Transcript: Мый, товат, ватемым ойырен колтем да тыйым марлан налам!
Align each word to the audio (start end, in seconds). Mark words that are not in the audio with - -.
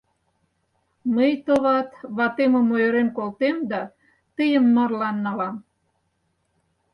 Мый, 1.15 1.31
товат, 1.45 1.89
ватемым 2.17 2.67
ойырен 2.75 3.09
колтем 3.17 3.55
да 3.71 3.81
тыйым 4.35 4.65
марлан 4.75 5.15
налам! 5.25 5.55